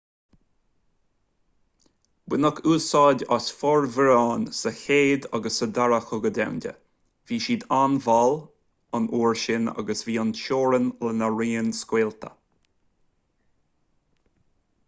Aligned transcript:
baineadh 2.33 2.61
úsáid 2.71 3.25
as 3.37 3.49
formhuireáin 3.57 4.47
sa 4.61 4.71
chéad 4.79 5.27
agus 5.39 5.59
sa 5.61 5.67
dara 5.77 5.99
cogadh 6.07 6.33
domhanda 6.39 6.73
bhí 7.33 7.39
siad 7.49 7.67
an-mhall 7.79 8.35
an 8.99 9.07
uair 9.21 9.39
sin 9.45 9.71
agus 9.85 10.03
bhí 10.11 10.17
an-teorainn 10.25 10.89
lena 11.09 11.29
raon 11.37 11.73
scaoilte 11.85 12.35